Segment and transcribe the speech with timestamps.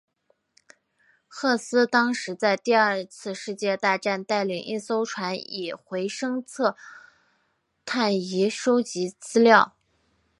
[1.27, 6.75] 赫斯当时在第二次世界大战带领一艘船以回声测
[7.85, 9.75] 深仪收集资料。